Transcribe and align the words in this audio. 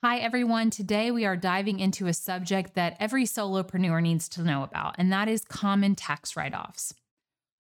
Hi, 0.00 0.18
everyone. 0.18 0.70
Today 0.70 1.10
we 1.10 1.24
are 1.24 1.36
diving 1.36 1.80
into 1.80 2.06
a 2.06 2.12
subject 2.12 2.74
that 2.74 2.96
every 3.00 3.24
solopreneur 3.24 4.00
needs 4.00 4.28
to 4.28 4.42
know 4.42 4.62
about, 4.62 4.94
and 4.96 5.12
that 5.12 5.26
is 5.26 5.44
common 5.44 5.96
tax 5.96 6.36
write 6.36 6.54
offs. 6.54 6.94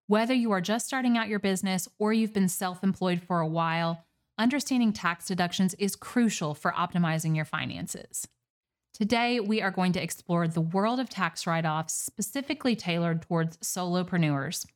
Whether 0.07 0.35
you 0.35 0.51
are 0.51 0.61
just 0.61 0.87
starting 0.87 1.17
out 1.17 1.29
your 1.29 1.39
business 1.39 1.89
or 1.99 2.13
you've 2.13 2.35
been 2.35 2.51
self 2.51 2.85
employed 2.85 3.23
for 3.23 3.41
a 3.41 3.47
while, 3.47 4.05
understanding 4.37 4.93
tax 4.93 5.27
deductions 5.29 5.73
is 5.79 5.97
crucial 5.97 6.53
for 6.53 6.73
optimizing 6.73 7.35
your 7.35 7.47
finances. 7.47 8.29
Today, 8.93 9.41
we 9.41 9.63
are 9.63 9.71
going 9.71 9.93
to 9.93 10.03
explore 10.03 10.47
the 10.47 10.61
world 10.61 11.01
of 11.01 11.09
tax 11.09 11.47
write 11.47 11.65
offs 11.65 11.95
specifically 11.95 12.77
tailored 12.77 13.23
towards 13.23 13.57
solopreneurs. 13.59 14.67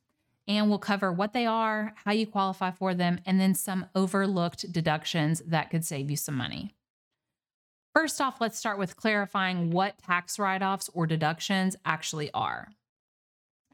And 0.47 0.67
we'll 0.67 0.79
cover 0.79 1.11
what 1.11 1.33
they 1.33 1.45
are, 1.45 1.93
how 2.05 2.11
you 2.11 2.25
qualify 2.25 2.71
for 2.71 2.95
them, 2.95 3.19
and 3.23 3.39
then 3.39 3.53
some 3.53 3.85
overlooked 3.93 4.71
deductions 4.71 5.43
that 5.45 5.69
could 5.69 5.85
save 5.85 6.09
you 6.09 6.17
some 6.17 6.35
money. 6.35 6.73
First 7.93 8.21
off, 8.21 8.39
let's 8.39 8.57
start 8.57 8.77
with 8.77 8.95
clarifying 8.95 9.71
what 9.71 9.97
tax 9.97 10.39
write 10.39 10.61
offs 10.61 10.89
or 10.93 11.05
deductions 11.05 11.75
actually 11.85 12.31
are. 12.33 12.69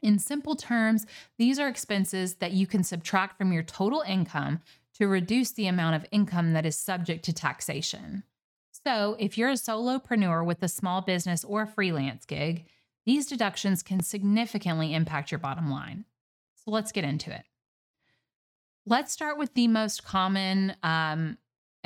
In 0.02 0.18
simple 0.18 0.56
terms, 0.56 1.06
these 1.38 1.58
are 1.58 1.68
expenses 1.68 2.36
that 2.36 2.52
you 2.52 2.66
can 2.66 2.82
subtract 2.82 3.38
from 3.38 3.52
your 3.52 3.62
total 3.62 4.02
income 4.06 4.60
to 4.94 5.06
reduce 5.06 5.52
the 5.52 5.66
amount 5.66 5.96
of 5.96 6.06
income 6.10 6.52
that 6.52 6.66
is 6.66 6.76
subject 6.76 7.24
to 7.24 7.32
taxation. 7.32 8.24
So, 8.84 9.16
if 9.18 9.36
you're 9.36 9.50
a 9.50 9.54
solopreneur 9.54 10.44
with 10.44 10.62
a 10.62 10.68
small 10.68 11.00
business 11.00 11.44
or 11.44 11.62
a 11.62 11.66
freelance 11.66 12.24
gig, 12.24 12.66
these 13.06 13.26
deductions 13.26 13.82
can 13.82 14.02
significantly 14.02 14.94
impact 14.94 15.30
your 15.30 15.38
bottom 15.38 15.70
line. 15.70 16.04
So, 16.54 16.70
let's 16.70 16.92
get 16.92 17.04
into 17.04 17.34
it. 17.34 17.42
Let's 18.86 19.12
start 19.12 19.36
with 19.36 19.54
the 19.54 19.68
most 19.68 20.04
common 20.04 20.74
um, 20.82 21.38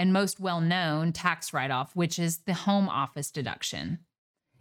and 0.02 0.12
most 0.12 0.40
well 0.40 0.60
known 0.60 1.12
tax 1.12 1.52
write 1.52 1.70
off, 1.70 1.94
which 1.94 2.18
is 2.18 2.38
the 2.38 2.54
home 2.54 2.88
office 2.88 3.30
deduction. 3.30 4.00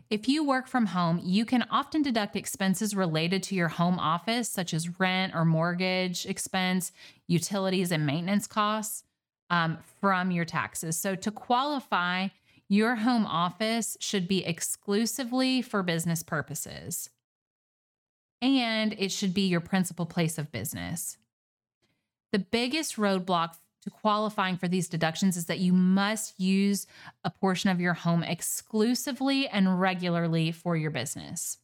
If 0.07 0.27
you 0.27 0.43
work 0.43 0.67
from 0.67 0.85
home, 0.85 1.19
you 1.23 1.45
can 1.45 1.65
often 1.71 2.03
deduct 2.03 2.35
expenses 2.35 2.95
related 2.95 3.41
to 3.43 3.55
your 3.55 3.69
home 3.69 3.97
office, 3.97 4.47
such 4.47 4.71
as 4.71 4.99
rent 4.99 5.33
or 5.33 5.43
mortgage 5.43 6.27
expense, 6.27 6.91
utilities, 7.27 7.91
and 7.91 8.05
maintenance 8.05 8.45
costs 8.45 9.03
um, 9.49 9.79
from 9.99 10.29
your 10.29 10.45
taxes. 10.45 10.95
So, 10.95 11.15
to 11.15 11.31
qualify, 11.31 12.27
your 12.69 12.97
home 12.97 13.25
office 13.25 13.97
should 13.99 14.27
be 14.27 14.45
exclusively 14.45 15.63
for 15.63 15.81
business 15.81 16.21
purposes, 16.21 17.09
and 18.43 18.93
it 18.99 19.11
should 19.11 19.33
be 19.33 19.47
your 19.47 19.59
principal 19.59 20.05
place 20.05 20.37
of 20.37 20.51
business. 20.51 21.17
The 22.31 22.39
biggest 22.39 22.97
roadblock 22.97 23.55
to 23.83 23.89
qualifying 23.89 24.57
for 24.57 24.67
these 24.67 24.87
deductions 24.87 25.35
is 25.37 25.45
that 25.45 25.59
you 25.59 25.73
must 25.73 26.39
use 26.39 26.87
a 27.23 27.29
portion 27.29 27.69
of 27.69 27.81
your 27.81 27.93
home 27.93 28.23
exclusively 28.23 29.47
and 29.47 29.79
regularly 29.79 30.51
for 30.51 30.75
your 30.77 30.91
business. 30.91 31.57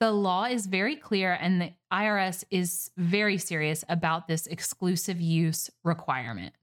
The 0.00 0.12
law 0.12 0.44
is 0.44 0.66
very 0.66 0.94
clear, 0.94 1.32
and 1.32 1.60
the 1.60 1.72
IRS 1.92 2.44
is 2.50 2.90
very 2.96 3.36
serious 3.36 3.84
about 3.88 4.28
this 4.28 4.46
exclusive 4.46 5.20
use 5.20 5.70
requirement. 5.82 6.54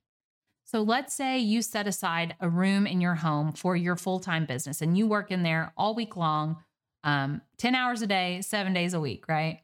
So, 0.63 0.81
let's 0.81 1.13
say 1.13 1.39
you 1.39 1.61
set 1.61 1.85
aside 1.85 2.35
a 2.39 2.49
room 2.49 2.87
in 2.87 3.01
your 3.01 3.15
home 3.15 3.51
for 3.51 3.75
your 3.75 3.95
full 3.97 4.19
time 4.19 4.45
business 4.45 4.81
and 4.81 4.97
you 4.97 5.05
work 5.05 5.31
in 5.31 5.43
there 5.43 5.73
all 5.77 5.95
week 5.95 6.15
long, 6.15 6.57
um, 7.03 7.41
10 7.57 7.75
hours 7.75 8.01
a 8.01 8.07
day, 8.07 8.41
seven 8.41 8.73
days 8.73 8.93
a 8.93 8.99
week, 8.99 9.27
right? 9.27 9.61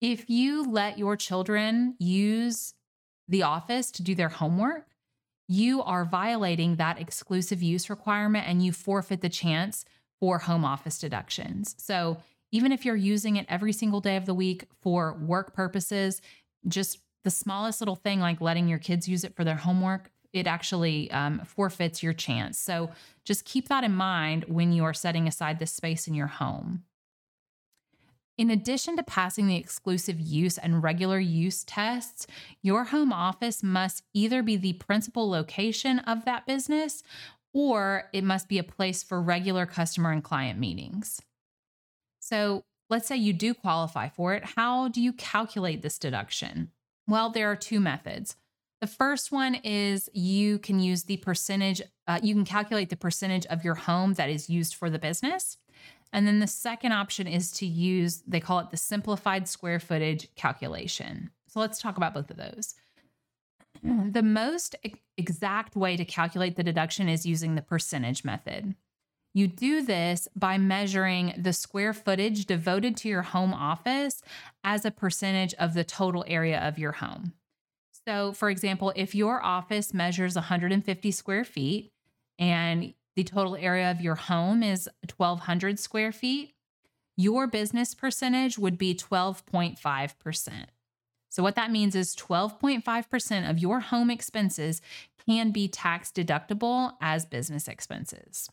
If 0.00 0.30
you 0.30 0.70
let 0.70 0.98
your 0.98 1.16
children 1.16 1.96
use 1.98 2.74
the 3.28 3.42
office 3.42 3.90
to 3.92 4.02
do 4.02 4.14
their 4.14 4.28
homework, 4.28 4.86
you 5.48 5.82
are 5.82 6.04
violating 6.04 6.76
that 6.76 7.00
exclusive 7.00 7.62
use 7.62 7.90
requirement 7.90 8.46
and 8.48 8.64
you 8.64 8.72
forfeit 8.72 9.20
the 9.20 9.28
chance 9.28 9.84
for 10.20 10.38
home 10.38 10.64
office 10.64 10.98
deductions. 10.98 11.74
So, 11.78 12.18
even 12.54 12.70
if 12.70 12.84
you're 12.84 12.96
using 12.96 13.36
it 13.36 13.46
every 13.48 13.72
single 13.72 14.00
day 14.00 14.16
of 14.16 14.26
the 14.26 14.34
week 14.34 14.66
for 14.80 15.14
work 15.14 15.54
purposes, 15.54 16.20
just 16.68 16.98
the 17.24 17.30
smallest 17.30 17.80
little 17.80 17.96
thing 17.96 18.20
like 18.20 18.40
letting 18.40 18.68
your 18.68 18.78
kids 18.78 19.08
use 19.08 19.24
it 19.24 19.34
for 19.34 19.42
their 19.42 19.56
homework, 19.56 20.10
it 20.34 20.46
actually 20.46 21.10
um, 21.12 21.40
forfeits 21.46 22.02
your 22.02 22.12
chance. 22.12 22.58
So, 22.58 22.90
just 23.24 23.44
keep 23.44 23.68
that 23.68 23.84
in 23.84 23.94
mind 23.94 24.44
when 24.48 24.72
you 24.72 24.84
are 24.84 24.94
setting 24.94 25.26
aside 25.26 25.58
this 25.58 25.72
space 25.72 26.06
in 26.06 26.14
your 26.14 26.26
home. 26.26 26.84
In 28.38 28.50
addition 28.50 28.96
to 28.96 29.02
passing 29.02 29.46
the 29.46 29.56
exclusive 29.56 30.18
use 30.18 30.56
and 30.56 30.82
regular 30.82 31.18
use 31.18 31.64
tests, 31.64 32.26
your 32.62 32.84
home 32.84 33.12
office 33.12 33.62
must 33.62 34.04
either 34.14 34.42
be 34.42 34.56
the 34.56 34.72
principal 34.74 35.28
location 35.28 35.98
of 36.00 36.24
that 36.24 36.46
business 36.46 37.02
or 37.52 38.08
it 38.12 38.24
must 38.24 38.48
be 38.48 38.58
a 38.58 38.64
place 38.64 39.02
for 39.02 39.20
regular 39.20 39.66
customer 39.66 40.10
and 40.10 40.24
client 40.24 40.58
meetings. 40.58 41.20
So, 42.20 42.64
let's 42.88 43.06
say 43.06 43.16
you 43.16 43.32
do 43.32 43.52
qualify 43.52 44.08
for 44.08 44.34
it. 44.34 44.44
How 44.56 44.88
do 44.88 45.00
you 45.00 45.12
calculate 45.12 45.82
this 45.82 45.98
deduction? 45.98 46.70
Well, 47.06 47.30
there 47.30 47.50
are 47.50 47.56
two 47.56 47.80
methods. 47.80 48.36
The 48.80 48.86
first 48.86 49.30
one 49.30 49.54
is 49.56 50.08
you 50.12 50.58
can 50.58 50.80
use 50.80 51.04
the 51.04 51.18
percentage, 51.18 51.82
uh, 52.08 52.18
you 52.22 52.34
can 52.34 52.44
calculate 52.44 52.90
the 52.90 52.96
percentage 52.96 53.46
of 53.46 53.64
your 53.64 53.74
home 53.74 54.14
that 54.14 54.30
is 54.30 54.50
used 54.50 54.74
for 54.74 54.90
the 54.90 54.98
business. 54.98 55.56
And 56.12 56.26
then 56.26 56.40
the 56.40 56.46
second 56.46 56.92
option 56.92 57.26
is 57.26 57.50
to 57.52 57.66
use, 57.66 58.22
they 58.26 58.40
call 58.40 58.58
it 58.58 58.70
the 58.70 58.76
simplified 58.76 59.48
square 59.48 59.80
footage 59.80 60.28
calculation. 60.34 61.30
So 61.48 61.60
let's 61.60 61.80
talk 61.80 61.96
about 61.96 62.14
both 62.14 62.30
of 62.30 62.36
those. 62.36 62.74
The 63.82 64.22
most 64.22 64.76
exact 65.16 65.74
way 65.74 65.96
to 65.96 66.04
calculate 66.04 66.56
the 66.56 66.62
deduction 66.62 67.08
is 67.08 67.26
using 67.26 67.54
the 67.54 67.62
percentage 67.62 68.24
method. 68.24 68.74
You 69.34 69.48
do 69.48 69.82
this 69.82 70.28
by 70.36 70.58
measuring 70.58 71.34
the 71.38 71.54
square 71.54 71.94
footage 71.94 72.44
devoted 72.44 72.96
to 72.98 73.08
your 73.08 73.22
home 73.22 73.54
office 73.54 74.22
as 74.62 74.84
a 74.84 74.90
percentage 74.90 75.54
of 75.54 75.74
the 75.74 75.84
total 75.84 76.24
area 76.28 76.60
of 76.60 76.78
your 76.78 76.92
home. 76.92 77.32
So, 78.06 78.32
for 78.32 78.50
example, 78.50 78.92
if 78.94 79.14
your 79.14 79.42
office 79.42 79.94
measures 79.94 80.34
150 80.34 81.10
square 81.10 81.44
feet 81.44 81.92
and 82.38 82.94
the 83.14 83.24
total 83.24 83.56
area 83.56 83.90
of 83.90 84.00
your 84.00 84.14
home 84.14 84.62
is 84.62 84.88
1,200 85.16 85.78
square 85.78 86.12
feet, 86.12 86.54
your 87.16 87.46
business 87.46 87.94
percentage 87.94 88.58
would 88.58 88.78
be 88.78 88.94
12.5%. 88.94 90.52
So, 91.28 91.42
what 91.42 91.54
that 91.56 91.70
means 91.70 91.94
is 91.94 92.16
12.5% 92.16 93.50
of 93.50 93.58
your 93.58 93.80
home 93.80 94.10
expenses 94.10 94.82
can 95.26 95.50
be 95.50 95.68
tax 95.68 96.10
deductible 96.10 96.92
as 97.00 97.24
business 97.24 97.68
expenses. 97.68 98.50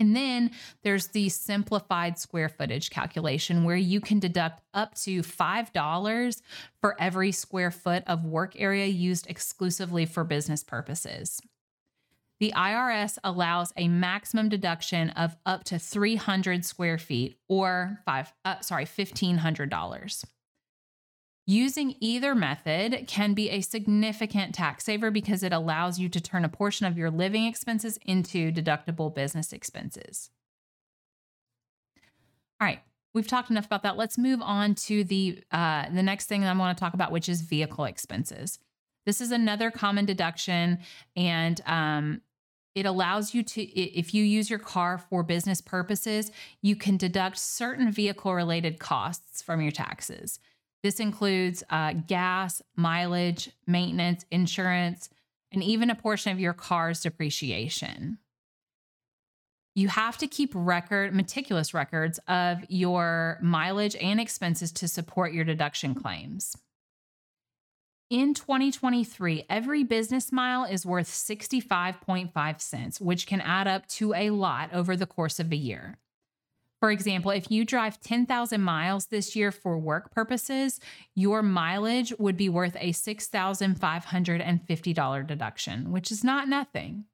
And 0.00 0.16
then 0.16 0.50
there's 0.82 1.08
the 1.08 1.28
simplified 1.28 2.18
square 2.18 2.48
footage 2.48 2.90
calculation 2.90 3.64
where 3.64 3.76
you 3.76 4.00
can 4.00 4.18
deduct 4.18 4.62
up 4.74 4.94
to 4.96 5.22
$5 5.22 6.42
for 6.80 7.00
every 7.00 7.30
square 7.30 7.70
foot 7.70 8.02
of 8.06 8.24
work 8.24 8.54
area 8.58 8.86
used 8.86 9.28
exclusively 9.28 10.06
for 10.06 10.24
business 10.24 10.64
purposes 10.64 11.40
the 12.42 12.52
IRS 12.56 13.18
allows 13.22 13.72
a 13.76 13.86
maximum 13.86 14.48
deduction 14.48 15.10
of 15.10 15.36
up 15.46 15.62
to 15.62 15.78
300 15.78 16.64
square 16.64 16.98
feet 16.98 17.38
or 17.48 18.00
five, 18.04 18.32
uh, 18.44 18.58
sorry, 18.58 18.84
$1,500. 18.84 20.24
Using 21.46 21.94
either 22.00 22.34
method 22.34 23.04
can 23.06 23.34
be 23.34 23.48
a 23.50 23.60
significant 23.60 24.56
tax 24.56 24.82
saver 24.82 25.12
because 25.12 25.44
it 25.44 25.52
allows 25.52 26.00
you 26.00 26.08
to 26.08 26.20
turn 26.20 26.44
a 26.44 26.48
portion 26.48 26.84
of 26.84 26.98
your 26.98 27.12
living 27.12 27.44
expenses 27.46 27.96
into 28.04 28.50
deductible 28.50 29.14
business 29.14 29.52
expenses. 29.52 30.30
All 32.60 32.66
right, 32.66 32.80
we've 33.14 33.28
talked 33.28 33.50
enough 33.50 33.66
about 33.66 33.84
that. 33.84 33.96
Let's 33.96 34.18
move 34.18 34.42
on 34.42 34.74
to 34.86 35.04
the 35.04 35.44
uh, 35.52 35.90
the 35.94 36.02
next 36.02 36.26
thing 36.26 36.40
that 36.40 36.52
I 36.52 36.58
want 36.58 36.76
to 36.76 36.80
talk 36.82 36.94
about, 36.94 37.12
which 37.12 37.28
is 37.28 37.42
vehicle 37.42 37.84
expenses. 37.84 38.58
This 39.06 39.20
is 39.20 39.30
another 39.30 39.70
common 39.70 40.06
deduction, 40.06 40.80
and 41.14 41.60
um, 41.66 42.20
it 42.74 42.86
allows 42.86 43.34
you 43.34 43.42
to, 43.42 43.62
if 43.62 44.14
you 44.14 44.24
use 44.24 44.48
your 44.48 44.58
car 44.58 44.98
for 44.98 45.22
business 45.22 45.60
purposes, 45.60 46.32
you 46.62 46.74
can 46.74 46.96
deduct 46.96 47.38
certain 47.38 47.90
vehicle 47.90 48.34
related 48.34 48.78
costs 48.78 49.42
from 49.42 49.60
your 49.60 49.72
taxes. 49.72 50.38
This 50.82 50.98
includes 50.98 51.62
uh, 51.70 51.92
gas, 51.92 52.62
mileage, 52.76 53.50
maintenance, 53.66 54.24
insurance, 54.30 55.10
and 55.52 55.62
even 55.62 55.90
a 55.90 55.94
portion 55.94 56.32
of 56.32 56.40
your 56.40 56.54
car's 56.54 57.02
depreciation. 57.02 58.18
You 59.74 59.88
have 59.88 60.18
to 60.18 60.26
keep 60.26 60.50
record, 60.54 61.14
meticulous 61.14 61.72
records 61.72 62.18
of 62.28 62.64
your 62.68 63.38
mileage 63.40 63.96
and 63.96 64.20
expenses 64.20 64.72
to 64.72 64.88
support 64.88 65.32
your 65.32 65.44
deduction 65.44 65.94
claims. 65.94 66.56
In 68.12 68.34
2023, 68.34 69.46
every 69.48 69.82
business 69.84 70.30
mile 70.30 70.64
is 70.64 70.84
worth 70.84 71.08
65.5 71.08 72.60
cents, 72.60 73.00
which 73.00 73.26
can 73.26 73.40
add 73.40 73.66
up 73.66 73.86
to 73.86 74.12
a 74.12 74.28
lot 74.28 74.68
over 74.74 74.98
the 74.98 75.06
course 75.06 75.40
of 75.40 75.50
a 75.50 75.56
year. 75.56 75.96
For 76.78 76.90
example, 76.90 77.30
if 77.30 77.50
you 77.50 77.64
drive 77.64 78.02
10,000 78.02 78.60
miles 78.60 79.06
this 79.06 79.34
year 79.34 79.50
for 79.50 79.78
work 79.78 80.10
purposes, 80.10 80.78
your 81.14 81.42
mileage 81.42 82.12
would 82.18 82.36
be 82.36 82.50
worth 82.50 82.76
a 82.78 82.92
$6,550 82.92 85.26
deduction, 85.26 85.90
which 85.90 86.12
is 86.12 86.22
not 86.22 86.48
nothing. 86.48 87.06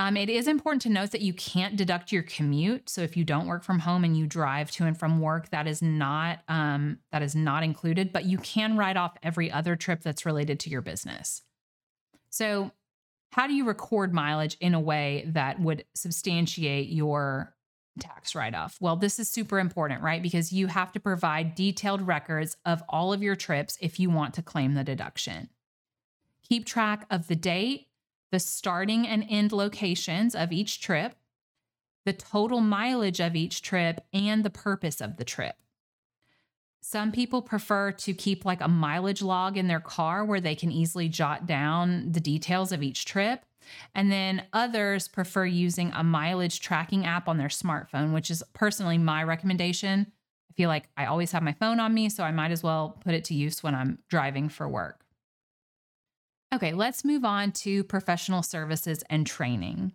Um, 0.00 0.16
it 0.16 0.30
is 0.30 0.48
important 0.48 0.80
to 0.82 0.88
note 0.88 1.10
that 1.10 1.20
you 1.20 1.34
can't 1.34 1.76
deduct 1.76 2.10
your 2.10 2.22
commute. 2.22 2.88
So 2.88 3.02
if 3.02 3.18
you 3.18 3.24
don't 3.24 3.46
work 3.46 3.62
from 3.62 3.80
home 3.80 4.02
and 4.02 4.16
you 4.16 4.26
drive 4.26 4.70
to 4.72 4.86
and 4.86 4.98
from 4.98 5.20
work, 5.20 5.50
that 5.50 5.66
is 5.66 5.82
not 5.82 6.38
um, 6.48 7.00
that 7.12 7.20
is 7.20 7.34
not 7.34 7.62
included. 7.62 8.10
But 8.10 8.24
you 8.24 8.38
can 8.38 8.78
write 8.78 8.96
off 8.96 9.18
every 9.22 9.52
other 9.52 9.76
trip 9.76 10.02
that's 10.02 10.24
related 10.24 10.58
to 10.60 10.70
your 10.70 10.80
business. 10.80 11.42
So 12.30 12.70
how 13.32 13.46
do 13.46 13.52
you 13.52 13.66
record 13.66 14.14
mileage 14.14 14.56
in 14.58 14.72
a 14.72 14.80
way 14.80 15.24
that 15.26 15.60
would 15.60 15.84
substantiate 15.94 16.88
your 16.88 17.54
tax 17.98 18.34
write 18.34 18.54
off? 18.54 18.78
Well, 18.80 18.96
this 18.96 19.18
is 19.18 19.28
super 19.28 19.58
important, 19.58 20.02
right? 20.02 20.22
Because 20.22 20.50
you 20.50 20.68
have 20.68 20.92
to 20.92 21.00
provide 21.00 21.54
detailed 21.54 22.00
records 22.00 22.56
of 22.64 22.82
all 22.88 23.12
of 23.12 23.22
your 23.22 23.36
trips 23.36 23.76
if 23.82 24.00
you 24.00 24.08
want 24.08 24.32
to 24.32 24.42
claim 24.42 24.72
the 24.72 24.82
deduction. 24.82 25.50
Keep 26.48 26.64
track 26.64 27.04
of 27.10 27.28
the 27.28 27.36
date, 27.36 27.88
the 28.30 28.38
starting 28.38 29.06
and 29.06 29.24
end 29.28 29.52
locations 29.52 30.34
of 30.34 30.52
each 30.52 30.80
trip, 30.80 31.14
the 32.04 32.12
total 32.12 32.60
mileage 32.60 33.20
of 33.20 33.36
each 33.36 33.62
trip, 33.62 34.04
and 34.12 34.44
the 34.44 34.50
purpose 34.50 35.00
of 35.00 35.16
the 35.16 35.24
trip. 35.24 35.56
Some 36.80 37.12
people 37.12 37.42
prefer 37.42 37.92
to 37.92 38.14
keep 38.14 38.44
like 38.44 38.60
a 38.60 38.68
mileage 38.68 39.20
log 39.20 39.56
in 39.56 39.68
their 39.68 39.80
car 39.80 40.24
where 40.24 40.40
they 40.40 40.54
can 40.54 40.72
easily 40.72 41.08
jot 41.08 41.46
down 41.46 42.12
the 42.12 42.20
details 42.20 42.72
of 42.72 42.82
each 42.82 43.04
trip. 43.04 43.44
And 43.94 44.10
then 44.10 44.44
others 44.52 45.06
prefer 45.06 45.44
using 45.44 45.92
a 45.92 46.02
mileage 46.02 46.60
tracking 46.60 47.04
app 47.04 47.28
on 47.28 47.36
their 47.36 47.48
smartphone, 47.48 48.14
which 48.14 48.30
is 48.30 48.42
personally 48.54 48.96
my 48.98 49.22
recommendation. 49.22 50.10
I 50.50 50.52
feel 50.54 50.68
like 50.68 50.88
I 50.96 51.04
always 51.04 51.32
have 51.32 51.42
my 51.42 51.52
phone 51.52 51.78
on 51.78 51.92
me, 51.92 52.08
so 52.08 52.24
I 52.24 52.32
might 52.32 52.50
as 52.50 52.62
well 52.62 52.98
put 53.04 53.14
it 53.14 53.24
to 53.24 53.34
use 53.34 53.62
when 53.62 53.74
I'm 53.74 53.98
driving 54.08 54.48
for 54.48 54.68
work. 54.68 55.04
Okay, 56.52 56.72
let's 56.72 57.04
move 57.04 57.24
on 57.24 57.52
to 57.52 57.84
professional 57.84 58.42
services 58.42 59.04
and 59.08 59.24
training. 59.26 59.92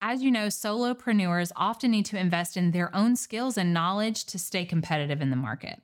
As 0.00 0.22
you 0.22 0.30
know, 0.30 0.48
solopreneurs 0.48 1.52
often 1.54 1.92
need 1.92 2.06
to 2.06 2.18
invest 2.18 2.56
in 2.56 2.72
their 2.72 2.94
own 2.94 3.14
skills 3.14 3.56
and 3.56 3.72
knowledge 3.72 4.24
to 4.26 4.38
stay 4.38 4.64
competitive 4.64 5.22
in 5.22 5.30
the 5.30 5.36
market. 5.36 5.80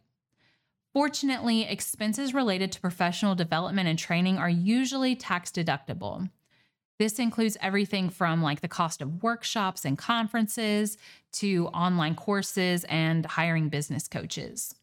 Fortunately, 0.93 1.63
expenses 1.63 2.35
related 2.35 2.73
to 2.73 2.81
professional 2.81 3.37
development 3.37 3.89
and 3.89 3.99
training 3.99 4.39
are 4.39 4.51
usually 4.51 5.15
tax 5.15 5.53
deductible. 5.53 6.29
This 6.99 7.21
includes 7.21 7.57
everything 7.63 8.11
from 8.11 8.43
like 8.43 8.61
the 8.61 8.69
cost 8.69 9.01
of 9.01 9.23
workshops 9.23 9.85
and 9.85 9.97
conferences 9.97 10.99
to 11.35 11.69
online 11.69 12.17
courses 12.17 12.85
and 12.85 13.25
hiring 13.25 13.69
business 13.69 14.09
coaches. 14.09 14.75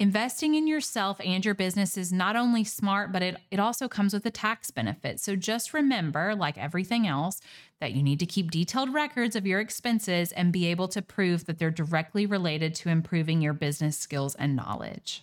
Investing 0.00 0.56
in 0.56 0.66
yourself 0.66 1.20
and 1.24 1.44
your 1.44 1.54
business 1.54 1.96
is 1.96 2.12
not 2.12 2.34
only 2.34 2.64
smart, 2.64 3.12
but 3.12 3.22
it, 3.22 3.36
it 3.52 3.60
also 3.60 3.86
comes 3.86 4.12
with 4.12 4.26
a 4.26 4.30
tax 4.30 4.72
benefit. 4.72 5.20
So 5.20 5.36
just 5.36 5.72
remember, 5.72 6.34
like 6.34 6.58
everything 6.58 7.06
else, 7.06 7.40
that 7.80 7.92
you 7.92 8.02
need 8.02 8.18
to 8.18 8.26
keep 8.26 8.50
detailed 8.50 8.92
records 8.92 9.36
of 9.36 9.46
your 9.46 9.60
expenses 9.60 10.32
and 10.32 10.52
be 10.52 10.66
able 10.66 10.88
to 10.88 11.00
prove 11.00 11.46
that 11.46 11.60
they're 11.60 11.70
directly 11.70 12.26
related 12.26 12.74
to 12.76 12.88
improving 12.88 13.40
your 13.40 13.52
business 13.52 13.96
skills 13.96 14.34
and 14.34 14.56
knowledge. 14.56 15.22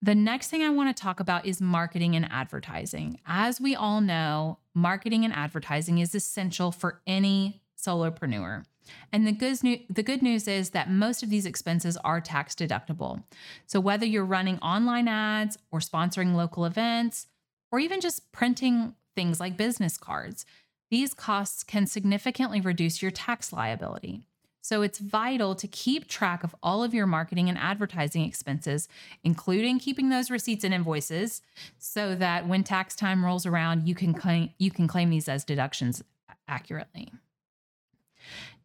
The 0.00 0.14
next 0.14 0.48
thing 0.48 0.62
I 0.62 0.70
want 0.70 0.96
to 0.96 1.00
talk 1.00 1.18
about 1.18 1.46
is 1.46 1.60
marketing 1.60 2.14
and 2.14 2.30
advertising. 2.30 3.20
As 3.26 3.60
we 3.60 3.74
all 3.74 4.00
know, 4.00 4.58
marketing 4.72 5.24
and 5.24 5.34
advertising 5.34 5.98
is 5.98 6.14
essential 6.14 6.70
for 6.70 7.00
any 7.08 7.60
solopreneur. 7.76 8.64
And 9.12 9.26
the 9.26 9.32
good, 9.32 9.62
news, 9.62 9.80
the 9.88 10.02
good 10.02 10.22
news 10.22 10.48
is 10.48 10.70
that 10.70 10.90
most 10.90 11.22
of 11.22 11.30
these 11.30 11.46
expenses 11.46 11.96
are 11.98 12.20
tax 12.20 12.54
deductible. 12.54 13.22
So 13.66 13.80
whether 13.80 14.06
you're 14.06 14.24
running 14.24 14.58
online 14.58 15.08
ads 15.08 15.58
or 15.70 15.80
sponsoring 15.80 16.34
local 16.34 16.64
events, 16.64 17.26
or 17.70 17.78
even 17.78 18.00
just 18.00 18.32
printing 18.32 18.94
things 19.14 19.40
like 19.40 19.56
business 19.56 19.96
cards, 19.96 20.44
these 20.90 21.14
costs 21.14 21.64
can 21.64 21.86
significantly 21.86 22.60
reduce 22.60 23.00
your 23.00 23.10
tax 23.10 23.52
liability. 23.52 24.22
So 24.64 24.82
it's 24.82 24.98
vital 24.98 25.56
to 25.56 25.66
keep 25.66 26.06
track 26.06 26.44
of 26.44 26.54
all 26.62 26.84
of 26.84 26.94
your 26.94 27.06
marketing 27.06 27.48
and 27.48 27.58
advertising 27.58 28.24
expenses, 28.24 28.88
including 29.24 29.80
keeping 29.80 30.08
those 30.08 30.30
receipts 30.30 30.62
and 30.64 30.72
invoices, 30.72 31.42
so 31.78 32.14
that 32.14 32.46
when 32.46 32.62
tax 32.62 32.94
time 32.94 33.24
rolls 33.24 33.44
around, 33.44 33.88
you 33.88 33.94
can 33.94 34.14
claim, 34.14 34.50
you 34.58 34.70
can 34.70 34.86
claim 34.86 35.10
these 35.10 35.28
as 35.28 35.44
deductions 35.44 36.04
accurately. 36.46 37.10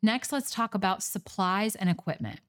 Next, 0.02 0.32
let's 0.32 0.52
talk 0.52 0.76
about 0.76 1.04
supplies 1.04 1.76
and 1.76 1.90
equipment. 1.90 2.40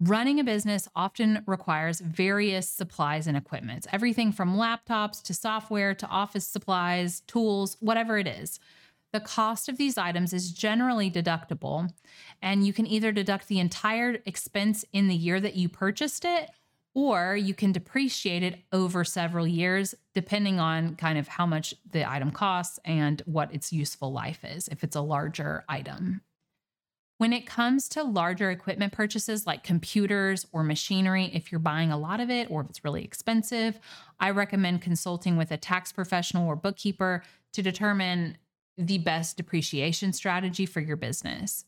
Running 0.00 0.38
a 0.38 0.44
business 0.44 0.88
often 0.94 1.42
requires 1.46 2.00
various 2.00 2.68
supplies 2.70 3.26
and 3.26 3.36
equipment, 3.36 3.86
everything 3.90 4.30
from 4.30 4.56
laptops 4.56 5.20
to 5.24 5.34
software 5.34 5.92
to 5.94 6.06
office 6.06 6.46
supplies, 6.46 7.20
tools, 7.22 7.76
whatever 7.80 8.16
it 8.16 8.28
is. 8.28 8.60
The 9.12 9.18
cost 9.18 9.68
of 9.68 9.76
these 9.76 9.98
items 9.98 10.32
is 10.32 10.52
generally 10.52 11.10
deductible, 11.10 11.90
and 12.40 12.64
you 12.64 12.72
can 12.72 12.86
either 12.86 13.10
deduct 13.10 13.48
the 13.48 13.58
entire 13.58 14.18
expense 14.24 14.84
in 14.92 15.08
the 15.08 15.16
year 15.16 15.40
that 15.40 15.56
you 15.56 15.68
purchased 15.68 16.24
it, 16.24 16.50
or 16.94 17.34
you 17.36 17.54
can 17.54 17.72
depreciate 17.72 18.44
it 18.44 18.60
over 18.72 19.02
several 19.02 19.48
years, 19.48 19.96
depending 20.14 20.60
on 20.60 20.94
kind 20.94 21.18
of 21.18 21.26
how 21.26 21.46
much 21.46 21.74
the 21.90 22.08
item 22.08 22.30
costs 22.30 22.78
and 22.84 23.22
what 23.24 23.52
its 23.52 23.72
useful 23.72 24.12
life 24.12 24.44
is, 24.44 24.68
if 24.68 24.84
it's 24.84 24.96
a 24.96 25.00
larger 25.00 25.64
item. 25.68 26.20
When 27.18 27.32
it 27.32 27.46
comes 27.46 27.88
to 27.90 28.04
larger 28.04 28.48
equipment 28.48 28.92
purchases 28.92 29.44
like 29.44 29.64
computers 29.64 30.46
or 30.52 30.62
machinery, 30.62 31.30
if 31.34 31.50
you're 31.50 31.58
buying 31.58 31.90
a 31.90 31.98
lot 31.98 32.20
of 32.20 32.30
it 32.30 32.48
or 32.48 32.60
if 32.60 32.70
it's 32.70 32.84
really 32.84 33.04
expensive, 33.04 33.80
I 34.20 34.30
recommend 34.30 34.82
consulting 34.82 35.36
with 35.36 35.50
a 35.50 35.56
tax 35.56 35.92
professional 35.92 36.46
or 36.46 36.54
bookkeeper 36.54 37.24
to 37.54 37.62
determine 37.62 38.38
the 38.76 38.98
best 38.98 39.36
depreciation 39.36 40.12
strategy 40.12 40.64
for 40.64 40.78
your 40.78 40.96
business. 40.96 41.64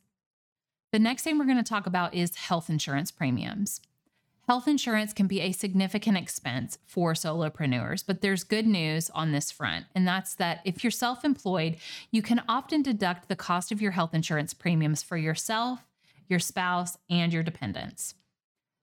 The 0.92 1.00
next 1.00 1.22
thing 1.22 1.36
we're 1.36 1.46
going 1.46 1.56
to 1.56 1.64
talk 1.64 1.86
about 1.86 2.14
is 2.14 2.36
health 2.36 2.70
insurance 2.70 3.10
premiums. 3.10 3.80
Health 4.50 4.66
insurance 4.66 5.12
can 5.12 5.28
be 5.28 5.40
a 5.40 5.52
significant 5.52 6.16
expense 6.16 6.76
for 6.84 7.12
solopreneurs, 7.12 8.02
but 8.04 8.20
there's 8.20 8.42
good 8.42 8.66
news 8.66 9.08
on 9.10 9.30
this 9.30 9.52
front, 9.52 9.86
and 9.94 10.08
that's 10.08 10.34
that 10.34 10.60
if 10.64 10.82
you're 10.82 10.90
self 10.90 11.24
employed, 11.24 11.76
you 12.10 12.20
can 12.20 12.42
often 12.48 12.82
deduct 12.82 13.28
the 13.28 13.36
cost 13.36 13.70
of 13.70 13.80
your 13.80 13.92
health 13.92 14.12
insurance 14.12 14.52
premiums 14.52 15.04
for 15.04 15.16
yourself, 15.16 15.86
your 16.26 16.40
spouse, 16.40 16.98
and 17.08 17.32
your 17.32 17.44
dependents. 17.44 18.16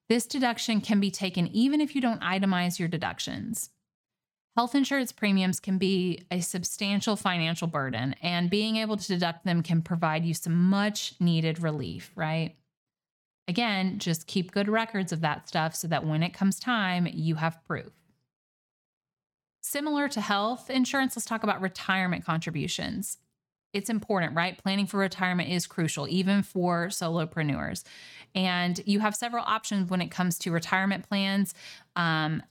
This 0.07 0.25
deduction 0.25 0.79
can 0.79 1.01
be 1.01 1.11
taken 1.11 1.47
even 1.47 1.81
if 1.81 1.95
you 1.95 1.99
don't 1.99 2.21
itemize 2.21 2.79
your 2.79 2.87
deductions. 2.87 3.71
Health 4.55 4.73
insurance 4.73 5.11
premiums 5.11 5.59
can 5.59 5.77
be 5.77 6.23
a 6.31 6.39
substantial 6.39 7.17
financial 7.17 7.67
burden, 7.67 8.15
and 8.21 8.49
being 8.49 8.77
able 8.77 8.95
to 8.95 9.07
deduct 9.09 9.43
them 9.43 9.61
can 9.61 9.81
provide 9.81 10.23
you 10.23 10.33
some 10.33 10.69
much 10.69 11.15
needed 11.19 11.61
relief, 11.61 12.13
right? 12.15 12.55
Again, 13.47 13.99
just 13.99 14.27
keep 14.27 14.51
good 14.51 14.67
records 14.67 15.11
of 15.11 15.21
that 15.21 15.47
stuff 15.47 15.73
so 15.75 15.87
that 15.87 16.05
when 16.05 16.21
it 16.21 16.33
comes 16.33 16.59
time, 16.59 17.07
you 17.11 17.35
have 17.35 17.63
proof. 17.65 17.93
Similar 19.61 20.09
to 20.09 20.21
health 20.21 20.69
insurance, 20.69 21.15
let's 21.15 21.25
talk 21.25 21.43
about 21.43 21.61
retirement 21.61 22.25
contributions. 22.25 23.17
It's 23.73 23.89
important, 23.89 24.35
right? 24.35 24.57
Planning 24.57 24.85
for 24.85 24.97
retirement 24.97 25.49
is 25.49 25.67
crucial, 25.67 26.07
even 26.07 26.41
for 26.41 26.87
solopreneurs. 26.87 27.83
And 28.33 28.79
you 28.85 28.99
have 28.99 29.15
several 29.15 29.43
options 29.45 29.89
when 29.89 30.01
it 30.01 30.09
comes 30.09 30.39
to 30.39 30.51
retirement 30.51 31.07
plans, 31.07 31.53
um, 31.95 32.41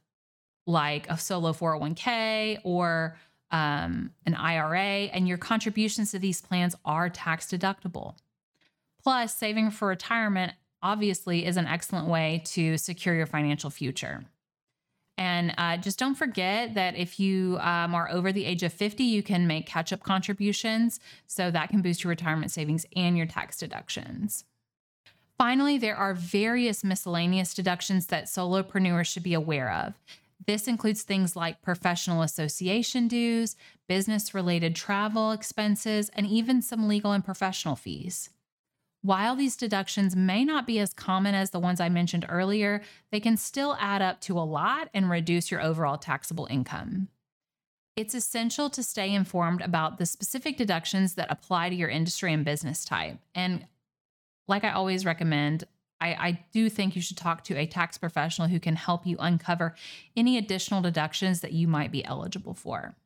like 0.66 1.08
a 1.08 1.18
solo 1.18 1.52
401k 1.52 2.58
or 2.64 3.16
um, 3.50 4.10
an 4.26 4.34
IRA, 4.34 5.08
and 5.10 5.28
your 5.28 5.38
contributions 5.38 6.10
to 6.10 6.18
these 6.18 6.40
plans 6.40 6.74
are 6.84 7.08
tax 7.08 7.46
deductible. 7.46 8.14
Plus, 9.02 9.34
saving 9.34 9.70
for 9.70 9.88
retirement 9.88 10.52
obviously 10.86 11.44
is 11.44 11.56
an 11.56 11.66
excellent 11.66 12.06
way 12.06 12.42
to 12.44 12.78
secure 12.78 13.14
your 13.14 13.26
financial 13.26 13.70
future. 13.70 14.24
And 15.18 15.52
uh, 15.58 15.78
just 15.78 15.98
don't 15.98 16.14
forget 16.14 16.74
that 16.74 16.94
if 16.94 17.18
you 17.18 17.58
um, 17.60 17.94
are 17.94 18.08
over 18.10 18.32
the 18.32 18.44
age 18.44 18.62
of 18.62 18.72
50, 18.72 19.02
you 19.02 19.22
can 19.22 19.48
make 19.48 19.66
catch 19.66 19.92
up 19.92 20.02
contributions. 20.04 21.00
So 21.26 21.50
that 21.50 21.70
can 21.70 21.82
boost 21.82 22.04
your 22.04 22.10
retirement 22.10 22.52
savings 22.52 22.86
and 22.94 23.16
your 23.16 23.26
tax 23.26 23.56
deductions. 23.56 24.44
Finally, 25.36 25.78
there 25.78 25.96
are 25.96 26.14
various 26.14 26.84
miscellaneous 26.84 27.52
deductions 27.52 28.06
that 28.06 28.26
solopreneurs 28.26 29.06
should 29.06 29.24
be 29.24 29.34
aware 29.34 29.72
of. 29.72 29.94
This 30.46 30.68
includes 30.68 31.02
things 31.02 31.34
like 31.34 31.62
professional 31.62 32.22
association 32.22 33.08
dues, 33.08 33.56
business 33.88 34.34
related 34.34 34.76
travel 34.76 35.32
expenses, 35.32 36.10
and 36.10 36.26
even 36.26 36.62
some 36.62 36.86
legal 36.86 37.12
and 37.12 37.24
professional 37.24 37.74
fees. 37.74 38.30
While 39.06 39.36
these 39.36 39.54
deductions 39.54 40.16
may 40.16 40.44
not 40.44 40.66
be 40.66 40.80
as 40.80 40.92
common 40.92 41.36
as 41.36 41.50
the 41.50 41.60
ones 41.60 41.80
I 41.80 41.88
mentioned 41.88 42.26
earlier, 42.28 42.82
they 43.12 43.20
can 43.20 43.36
still 43.36 43.76
add 43.78 44.02
up 44.02 44.20
to 44.22 44.36
a 44.36 44.40
lot 44.40 44.88
and 44.92 45.08
reduce 45.08 45.48
your 45.48 45.62
overall 45.62 45.96
taxable 45.96 46.48
income. 46.50 47.06
It's 47.94 48.16
essential 48.16 48.68
to 48.70 48.82
stay 48.82 49.14
informed 49.14 49.60
about 49.60 49.98
the 49.98 50.06
specific 50.06 50.56
deductions 50.56 51.14
that 51.14 51.30
apply 51.30 51.68
to 51.68 51.76
your 51.76 51.88
industry 51.88 52.32
and 52.32 52.44
business 52.44 52.84
type. 52.84 53.20
And 53.32 53.68
like 54.48 54.64
I 54.64 54.72
always 54.72 55.06
recommend, 55.06 55.62
I, 56.00 56.08
I, 56.08 56.44
do 56.52 56.68
think 56.68 56.96
you 56.96 57.00
should 57.00 57.16
talk 57.16 57.44
to 57.44 57.56
a 57.56 57.64
tax 57.64 57.96
professional 57.96 58.48
who 58.48 58.58
can 58.58 58.74
help 58.74 59.06
you 59.06 59.16
uncover 59.20 59.76
any 60.16 60.36
additional 60.36 60.82
deductions 60.82 61.42
that 61.42 61.52
you 61.52 61.68
might 61.68 61.92
be 61.92 62.04
eligible 62.04 62.54
for. 62.54 62.96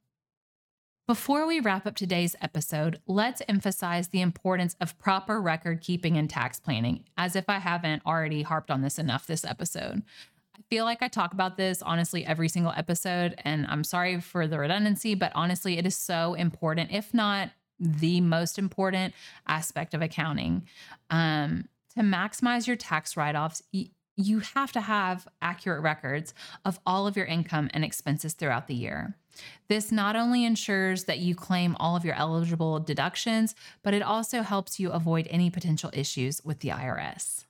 Before 1.07 1.45
we 1.45 1.59
wrap 1.59 1.87
up 1.87 1.97
today's 1.97 2.37
episode, 2.41 3.01
let's 3.07 3.43
emphasize 3.49 4.09
the 4.09 4.21
importance 4.21 4.77
of 4.81 4.97
proper 4.99 5.41
record 5.41 5.81
keeping 5.81 6.17
and 6.17 6.31
tax 6.31 6.61
planning, 6.61 7.05
as 7.19 7.35
if 7.35 7.49
I 7.49 7.59
haven't 7.59 8.03
already 8.07 8.43
harped 8.43 8.71
on 8.71 8.83
this 8.83 8.97
enough 8.97 9.27
this 9.27 9.45
episode. 9.45 10.03
I 10.57 10.61
feel 10.71 10.85
like 10.85 11.03
I 11.03 11.09
talk 11.09 11.33
about 11.33 11.57
this 11.57 11.83
honestly 11.83 12.25
every 12.25 12.49
single 12.49 12.73
episode, 12.77 13.35
and 13.45 13.67
I'm 13.67 13.83
sorry 13.83 14.21
for 14.21 14.47
the 14.47 14.61
redundancy, 14.61 15.17
but 15.17 15.33
honestly, 15.35 15.79
it 15.79 15.87
is 15.87 15.97
so 15.97 16.35
important, 16.35 16.93
if 16.93 17.13
not 17.13 17.51
the 17.81 18.21
most 18.21 18.57
important 18.57 19.13
aspect 19.49 19.95
of 19.95 20.03
accounting. 20.03 20.67
Um, 21.09 21.69
to 21.97 22.03
maximize 22.03 22.69
your 22.69 22.77
tax 22.77 23.17
write 23.17 23.35
offs, 23.35 23.63
you 24.17 24.41
have 24.55 24.71
to 24.73 24.81
have 24.81 25.27
accurate 25.43 25.83
records 25.83 26.35
of 26.65 26.79
all 26.87 27.09
of 27.09 27.17
your 27.17 27.27
income 27.27 27.69
and 27.73 27.85
expenses 27.85 28.35
throughout 28.35 28.69
the 28.69 28.75
year. 28.75 29.17
This 29.69 29.93
not 29.93 30.17
only 30.17 30.45
ensures 30.45 31.05
that 31.05 31.19
you 31.19 31.35
claim 31.35 31.77
all 31.79 31.97
of 31.97 32.05
your 32.05 32.15
eligible 32.15 32.81
deductions, 32.81 33.55
but 33.83 33.95
it 33.95 34.03
also 34.03 34.43
helps 34.43 34.81
you 34.81 34.91
avoid 34.91 35.29
any 35.31 35.51
potential 35.51 35.91
issues 35.93 36.45
with 36.45 36.61
the 36.61 36.71
IRS. 36.71 37.45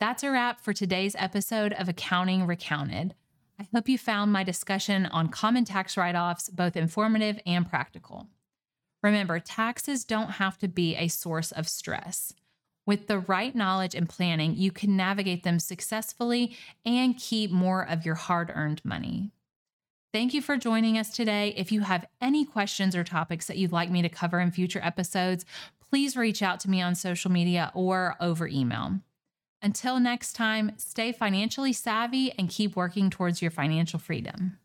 That's 0.00 0.22
a 0.22 0.30
wrap 0.30 0.60
for 0.60 0.72
today's 0.72 1.16
episode 1.18 1.72
of 1.72 1.88
Accounting 1.88 2.46
Recounted. 2.46 3.14
I 3.58 3.68
hope 3.72 3.88
you 3.88 3.96
found 3.96 4.32
my 4.32 4.42
discussion 4.42 5.06
on 5.06 5.28
common 5.28 5.64
tax 5.64 5.96
write 5.96 6.16
offs 6.16 6.48
both 6.48 6.76
informative 6.76 7.38
and 7.46 7.68
practical. 7.68 8.26
Remember, 9.02 9.38
taxes 9.38 10.04
don't 10.04 10.32
have 10.32 10.58
to 10.58 10.68
be 10.68 10.96
a 10.96 11.08
source 11.08 11.52
of 11.52 11.68
stress. 11.68 12.32
With 12.86 13.06
the 13.06 13.18
right 13.18 13.54
knowledge 13.54 13.94
and 13.94 14.08
planning, 14.08 14.56
you 14.56 14.70
can 14.70 14.96
navigate 14.96 15.42
them 15.42 15.58
successfully 15.58 16.56
and 16.84 17.16
keep 17.16 17.50
more 17.50 17.86
of 17.86 18.04
your 18.04 18.14
hard 18.14 18.50
earned 18.54 18.84
money. 18.84 19.30
Thank 20.14 20.32
you 20.32 20.42
for 20.42 20.56
joining 20.56 20.96
us 20.96 21.10
today. 21.10 21.52
If 21.56 21.72
you 21.72 21.80
have 21.80 22.06
any 22.20 22.44
questions 22.44 22.94
or 22.94 23.02
topics 23.02 23.46
that 23.46 23.56
you'd 23.56 23.72
like 23.72 23.90
me 23.90 24.00
to 24.00 24.08
cover 24.08 24.38
in 24.38 24.52
future 24.52 24.78
episodes, 24.80 25.44
please 25.90 26.16
reach 26.16 26.40
out 26.40 26.60
to 26.60 26.70
me 26.70 26.80
on 26.80 26.94
social 26.94 27.32
media 27.32 27.72
or 27.74 28.14
over 28.20 28.46
email. 28.46 29.00
Until 29.60 29.98
next 29.98 30.34
time, 30.34 30.70
stay 30.76 31.10
financially 31.10 31.72
savvy 31.72 32.30
and 32.38 32.48
keep 32.48 32.76
working 32.76 33.10
towards 33.10 33.42
your 33.42 33.50
financial 33.50 33.98
freedom. 33.98 34.56